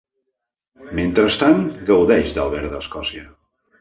Mentrestant, 0.99 1.61
gaudeix 1.91 2.33
del 2.39 2.51
verd 2.55 2.73
d’Escòcia. 2.77 3.27